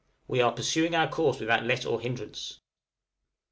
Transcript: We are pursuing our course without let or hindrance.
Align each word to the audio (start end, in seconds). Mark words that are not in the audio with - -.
We 0.27 0.41
are 0.41 0.51
pursuing 0.51 0.95
our 0.95 1.07
course 1.07 1.39
without 1.39 1.63
let 1.63 1.85
or 1.85 2.01
hindrance. 2.01 2.59